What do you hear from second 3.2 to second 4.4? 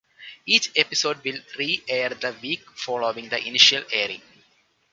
the initial airing.